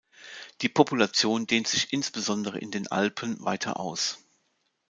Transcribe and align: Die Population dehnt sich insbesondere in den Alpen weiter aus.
Die 0.61 0.67
Population 0.67 1.45
dehnt 1.45 1.67
sich 1.67 1.93
insbesondere 1.93 2.57
in 2.57 2.71
den 2.71 2.87
Alpen 2.87 3.39
weiter 3.45 3.79
aus. 3.79 4.17